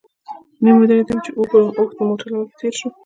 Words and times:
نیم 0.63 0.75
ودرېدم 0.79 1.17
چې 1.25 1.29
ګورم 1.35 1.69
اوښ 1.77 1.89
د 1.97 1.99
موټر 2.07 2.27
له 2.31 2.37
مخې 2.39 2.55
تېر 2.59 2.73
شو. 2.79 2.87